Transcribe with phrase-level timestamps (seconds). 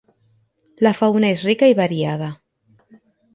[0.85, 2.41] La fauna es rica y variada.